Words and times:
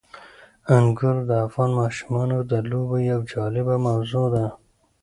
انګور 0.77 1.17
د 1.29 1.31
افغان 1.45 1.71
ماشومانو 1.81 2.37
د 2.51 2.53
لوبو 2.69 2.97
یوه 3.09 3.23
جالبه 3.33 3.75
موضوع 3.87 4.25
ده. 4.35 4.45